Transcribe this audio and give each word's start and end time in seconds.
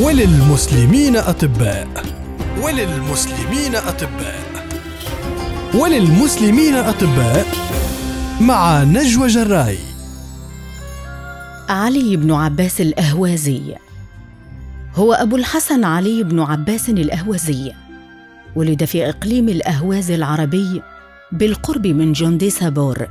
وللمسلمين 0.00 1.16
أطباء. 1.16 1.88
وللمسلمين 2.62 3.76
أطباء. 3.76 4.40
وللمسلمين 5.74 6.74
أطباء 6.74 7.46
مع 8.40 8.82
نجوى 8.82 9.26
جراي. 9.26 9.78
علي 11.68 12.16
بن 12.16 12.32
عباس 12.32 12.80
الأهوازي. 12.80 13.76
هو 14.94 15.12
أبو 15.12 15.36
الحسن 15.36 15.84
علي 15.84 16.22
بن 16.22 16.40
عباس 16.40 16.88
الأهوازي. 16.88 17.72
ولد 18.56 18.84
في 18.84 19.08
إقليم 19.08 19.48
الأهواز 19.48 20.10
العربي 20.10 20.82
بالقرب 21.32 21.86
من 21.86 22.12
جندي 22.12 22.50
سابور. 22.50 23.08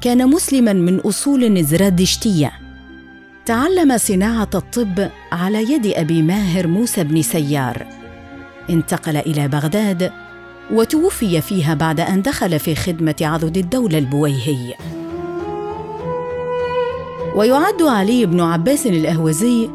كان 0.00 0.30
مسلما 0.30 0.72
من 0.72 1.00
أصول 1.00 1.52
نزرادشتية. 1.52 2.65
تعلم 3.46 3.98
صناعة 3.98 4.50
الطب 4.54 5.10
على 5.32 5.72
يد 5.72 5.86
أبي 5.86 6.22
ماهر 6.22 6.66
موسى 6.66 7.04
بن 7.04 7.22
سيار. 7.22 7.86
انتقل 8.70 9.16
إلى 9.16 9.48
بغداد 9.48 10.12
وتوفي 10.72 11.40
فيها 11.40 11.74
بعد 11.74 12.00
أن 12.00 12.22
دخل 12.22 12.58
في 12.58 12.74
خدمة 12.74 13.14
عضد 13.20 13.56
الدولة 13.56 13.98
البويهي. 13.98 14.74
ويعد 17.36 17.82
علي 17.82 18.26
بن 18.26 18.40
عباس 18.40 18.86
الأهوزي 18.86 19.68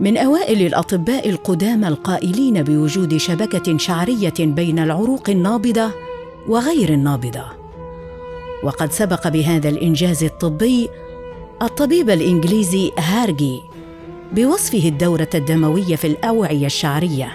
من 0.00 0.16
أوائل 0.16 0.66
الأطباء 0.66 1.28
القدامى 1.28 1.88
القائلين 1.88 2.62
بوجود 2.62 3.16
شبكة 3.16 3.78
شعرية 3.78 4.34
بين 4.38 4.78
العروق 4.78 5.30
النابضة 5.30 5.90
وغير 6.48 6.88
النابضة. 6.88 7.44
وقد 8.64 8.92
سبق 8.92 9.28
بهذا 9.28 9.68
الإنجاز 9.68 10.24
الطبي 10.24 10.88
الطبيب 11.62 12.10
الإنجليزي 12.10 12.92
هارجي 12.98 13.62
بوصفه 14.32 14.88
الدورة 14.88 15.28
الدموية 15.34 15.96
في 15.96 16.06
الأوعية 16.06 16.66
الشعرية. 16.66 17.32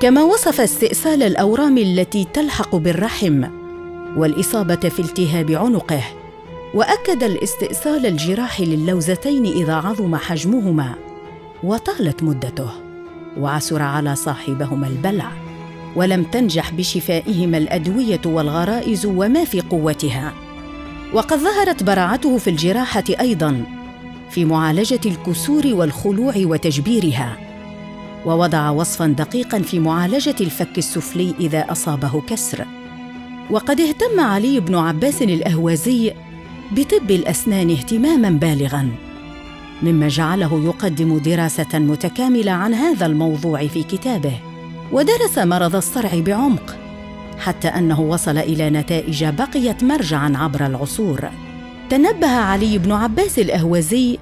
كما 0.00 0.22
وصف 0.22 0.60
استئصال 0.60 1.22
الأورام 1.22 1.78
التي 1.78 2.26
تلحق 2.34 2.76
بالرحم 2.76 3.44
والإصابة 4.16 4.76
في 4.76 5.00
التهاب 5.00 5.50
عنقه 5.50 6.02
وأكد 6.74 7.22
الاستئصال 7.22 8.06
الجراحي 8.06 8.64
للوزتين 8.64 9.46
إذا 9.46 9.74
عظم 9.74 10.16
حجمهما 10.16 10.94
وطالت 11.64 12.22
مدته 12.22 12.70
وعسر 13.38 13.82
على 13.82 14.16
صاحبهما 14.16 14.86
البلع 14.86 15.32
ولم 15.96 16.22
تنجح 16.22 16.70
بشفائهما 16.70 17.58
الأدوية 17.58 18.20
والغرائز 18.24 19.06
وما 19.06 19.44
في 19.44 19.60
قوتها. 19.60 20.32
وقد 21.14 21.38
ظهرت 21.38 21.82
براعته 21.82 22.38
في 22.38 22.50
الجراحة 22.50 23.04
أيضا 23.20 23.64
في 24.30 24.44
معالجة 24.44 25.00
الكسور 25.06 25.66
والخلوع 25.66 26.34
وتجبيرها 26.36 27.36
ووضع 28.26 28.70
وصفا 28.70 29.06
دقيقا 29.06 29.58
في 29.58 29.78
معالجة 29.78 30.34
الفك 30.40 30.78
السفلي 30.78 31.34
إذا 31.40 31.72
أصابه 31.72 32.20
كسر. 32.20 32.66
وقد 33.50 33.80
اهتم 33.80 34.20
علي 34.20 34.60
بن 34.60 34.74
عباس 34.74 35.22
الأهوازي 35.22 36.12
بطب 36.72 37.10
الأسنان 37.10 37.70
اهتماما 37.70 38.30
بالغا 38.30 38.88
مما 39.82 40.08
جعله 40.08 40.64
يقدم 40.64 41.18
دراسة 41.18 41.78
متكاملة 41.78 42.52
عن 42.52 42.74
هذا 42.74 43.06
الموضوع 43.06 43.66
في 43.66 43.82
كتابه 43.82 44.34
ودرس 44.92 45.38
مرض 45.38 45.76
الصرع 45.76 46.10
بعمق. 46.14 46.81
حتى 47.42 47.68
أنه 47.68 48.00
وصل 48.00 48.38
إلى 48.38 48.70
نتائج 48.70 49.24
بقيت 49.24 49.84
مرجعا 49.84 50.32
عبر 50.36 50.66
العصور. 50.66 51.30
تنبه 51.90 52.30
علي 52.30 52.78
بن 52.78 52.92
عباس 52.92 53.38
الأهوزي 53.38 54.18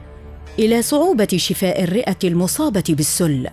إلى 0.58 0.82
صعوبة 0.82 1.28
شفاء 1.36 1.84
الرئة 1.84 2.16
المصابة 2.24 2.84
بالسل 2.88 3.48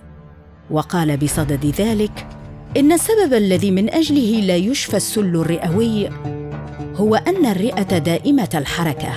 وقال 0.72 1.18
بصدد 1.18 1.66
ذلك 1.66 2.28
إن 2.78 2.92
السبب 2.92 3.34
الذي 3.34 3.72
من 3.72 3.90
أجله 3.90 4.42
لا 4.42 4.56
يشفى 4.56 4.98
السل 4.98 5.36
الرئوي 5.36 6.10
هو 6.95 7.16
أن 7.16 7.45
الرئة 7.45 7.98
دائمة 7.98 8.49
الحركة 8.55 9.10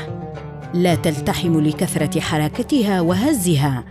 لا 0.74 0.94
تلتحم 0.94 1.60
لكثرة 1.60 2.20
حركتها 2.20 3.00
وهزها 3.00 3.84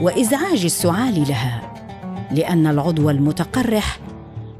وإزعاج 0.00 0.64
السعال 0.64 1.24
لها 1.28 1.74
لأن 2.30 2.66
العضو 2.66 3.10
المتقرح 3.10 3.98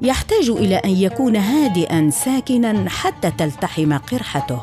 يحتاج 0.05 0.51
إلى 0.51 0.77
أن 0.77 0.91
يكون 0.91 1.37
هادئا 1.37 2.11
ساكنا 2.11 2.91
حتى 2.91 3.31
تلتحم 3.31 3.93
قرحته. 3.93 4.61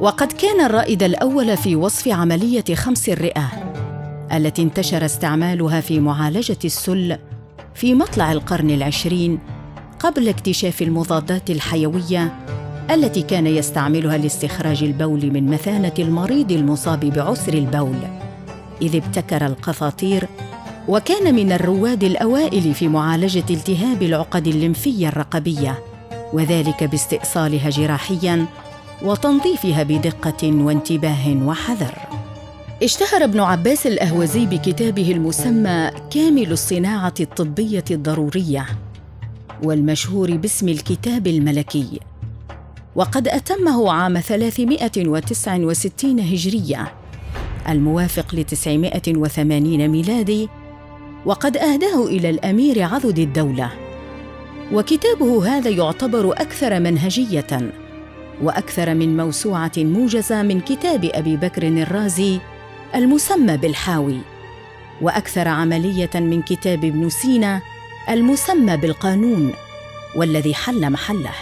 وقد 0.00 0.32
كان 0.32 0.60
الرائد 0.60 1.02
الأول 1.02 1.56
في 1.56 1.76
وصف 1.76 2.08
عملية 2.08 2.64
خمس 2.74 3.08
الرئة 3.08 3.48
التي 4.32 4.62
انتشر 4.62 5.04
استعمالها 5.04 5.80
في 5.80 6.00
معالجة 6.00 6.58
السل 6.64 7.16
في 7.74 7.94
مطلع 7.94 8.32
القرن 8.32 8.70
العشرين 8.70 9.38
قبل 9.98 10.28
اكتشاف 10.28 10.82
المضادات 10.82 11.50
الحيوية 11.50 12.46
التي 12.90 13.22
كان 13.22 13.46
يستعملها 13.46 14.18
لاستخراج 14.18 14.82
البول 14.82 15.30
من 15.30 15.50
مثانة 15.50 15.94
المريض 15.98 16.52
المصاب 16.52 17.00
بعسر 17.00 17.54
البول. 17.54 17.98
إذ 18.82 18.96
ابتكر 18.96 19.46
القفاطير 19.46 20.28
وكان 20.90 21.34
من 21.34 21.52
الرواد 21.52 22.04
الأوائل 22.04 22.74
في 22.74 22.88
معالجة 22.88 23.44
التهاب 23.50 24.02
العقد 24.02 24.46
الليمفية 24.46 25.08
الرقبية 25.08 25.78
وذلك 26.32 26.84
باستئصالها 26.84 27.70
جراحيا 27.70 28.46
وتنظيفها 29.02 29.82
بدقة 29.82 30.64
وانتباه 30.64 31.44
وحذر. 31.44 31.94
اشتهر 32.82 33.24
ابن 33.24 33.40
عباس 33.40 33.86
الأهوزي 33.86 34.46
بكتابه 34.46 35.12
المسمى 35.12 35.90
كامل 36.10 36.52
الصناعة 36.52 37.14
الطبية 37.20 37.84
الضرورية 37.90 38.66
والمشهور 39.62 40.36
باسم 40.36 40.68
الكتاب 40.68 41.26
الملكي. 41.26 42.00
وقد 42.94 43.28
أتمه 43.28 43.92
عام 43.92 44.20
369 44.20 46.20
هجرية 46.20 46.92
الموافق 47.68 48.34
ل 48.34 48.44
980 48.44 49.88
ميلادي 49.88 50.48
وقد 51.26 51.56
أهداه 51.56 52.06
إلى 52.06 52.30
الأمير 52.30 52.82
عضد 52.82 53.18
الدولة. 53.18 53.70
وكتابه 54.72 55.46
هذا 55.56 55.70
يعتبر 55.70 56.32
أكثر 56.32 56.80
منهجية 56.80 57.72
وأكثر 58.42 58.94
من 58.94 59.16
موسوعة 59.16 59.72
موجزة 59.76 60.42
من 60.42 60.60
كتاب 60.60 61.10
أبي 61.14 61.36
بكر 61.36 61.62
الرازي 61.62 62.38
المسمى 62.94 63.56
بالحاوي 63.56 64.18
وأكثر 65.02 65.48
عملية 65.48 66.10
من 66.14 66.42
كتاب 66.42 66.84
ابن 66.84 67.08
سينا 67.08 67.60
المسمى 68.08 68.76
بالقانون 68.76 69.52
والذي 70.16 70.54
حل 70.54 70.90
محله. 70.90 71.34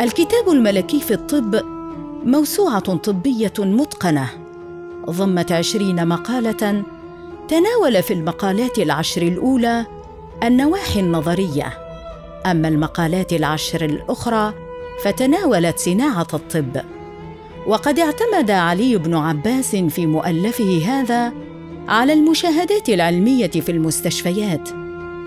الكتاب 0.00 0.48
الملكي 0.48 1.00
في 1.00 1.14
الطب 1.14 1.60
موسوعة 2.24 2.96
طبية 2.96 3.52
متقنة. 3.58 4.39
ضمت 5.10 5.52
عشرين 5.52 6.08
مقالة 6.08 6.84
تناول 7.48 8.02
في 8.02 8.14
المقالات 8.14 8.78
العشر 8.78 9.22
الأولى 9.22 9.86
النواحي 10.44 11.00
النظرية. 11.00 11.78
أما 12.46 12.68
المقالات 12.68 13.32
العشر 13.32 13.84
الأخرى 13.84 14.54
فتناولت 15.04 15.78
صناعة 15.78 16.26
الطب. 16.34 16.80
وقد 17.66 17.98
اعتمد 17.98 18.50
علي 18.50 18.96
بن 18.96 19.14
عباس 19.14 19.76
في 19.76 20.06
مؤلفه 20.06 20.82
هذا 20.86 21.32
على 21.88 22.12
المشاهدات 22.12 22.88
العلمية 22.88 23.50
في 23.50 23.72
المستشفيات 23.72 24.68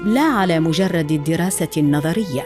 لا 0.05 0.21
على 0.21 0.59
مجرد 0.59 1.11
الدراسة 1.11 1.69
النظرية. 1.77 2.43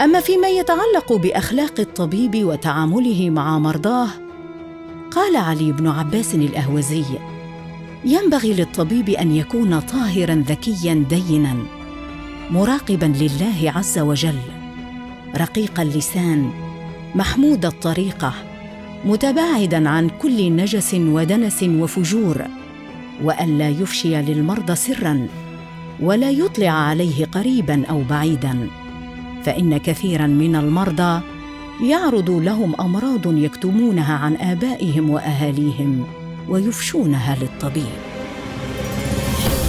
أما 0.00 0.20
فيما 0.20 0.48
يتعلق 0.48 1.12
بأخلاق 1.12 1.80
الطبيب 1.80 2.44
وتعامله 2.44 3.30
مع 3.30 3.58
مرضاه 3.58 4.08
قال 5.18 5.36
علي 5.36 5.72
بن 5.72 5.88
عباس 5.88 6.34
الأهوزي 6.34 7.04
ينبغي 8.04 8.52
للطبيب 8.52 9.08
أن 9.08 9.32
يكون 9.32 9.80
طاهرا 9.80 10.34
ذكيا 10.34 11.04
دينا 11.10 11.56
مراقبا 12.50 13.06
لله 13.06 13.72
عز 13.76 13.98
وجل 13.98 14.38
رقيق 15.36 15.80
اللسان 15.80 16.50
محمود 17.14 17.64
الطريقة 17.66 18.34
متباعدا 19.04 19.88
عن 19.88 20.08
كل 20.08 20.56
نجس 20.56 20.94
ودنس 20.94 21.62
وفجور 21.62 22.42
والا 23.22 23.68
يفشي 23.68 24.22
للمرضى 24.22 24.74
سرا 24.74 25.28
ولا 26.00 26.30
يطلع 26.30 26.70
عليه 26.70 27.24
قريبا 27.24 27.86
أو 27.90 28.02
بعيدا 28.10 28.68
فإن 29.44 29.76
كثيرا 29.76 30.26
من 30.26 30.56
المرضى 30.56 31.20
يعرض 31.82 32.30
لهم 32.30 32.80
أمراض 32.80 33.36
يكتمونها 33.36 34.14
عن 34.14 34.36
آبائهم 34.36 35.10
وأهاليهم 35.10 36.06
ويفشونها 36.48 37.36
للطبيب. 37.40 37.98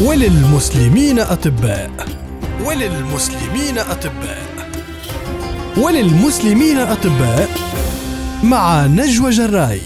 وللمسلمين 0.02 1.20
أطباء. 1.20 1.92
وللمسلمين 2.66 3.78
أطباء. 3.78 4.70
وللمسلمين 5.78 6.78
أطباء 6.78 7.50
مع 8.44 8.86
نجوى 8.86 9.30
جراي. 9.30 9.82